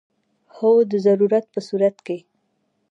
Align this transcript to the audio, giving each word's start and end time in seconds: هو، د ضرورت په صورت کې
هو، 0.55 0.71
د 0.91 0.93
ضرورت 1.05 1.45
په 1.53 1.59
صورت 1.67 1.97
کې 2.05 2.17